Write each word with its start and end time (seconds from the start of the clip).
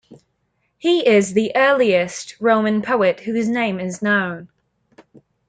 He 0.79 1.07
is 1.07 1.31
the 1.33 1.51
earliest 1.55 2.37
Roman 2.41 2.81
poet 2.81 3.19
whose 3.19 3.47
name 3.47 3.79
is 3.79 4.01
known. 4.01 4.49